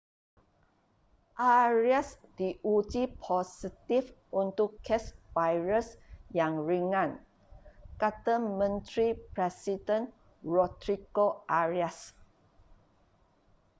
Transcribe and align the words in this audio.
arias 1.63 2.09
diuji 2.37 3.03
positif 3.25 4.05
untuk 4.43 4.69
kes 4.85 5.05
virus 5.35 5.87
yang 6.39 6.53
ringan 6.69 7.11
kata 8.01 8.35
menteri 8.59 9.07
presiden 9.33 10.03
rodrigo 10.53 11.27
arias 11.63 11.97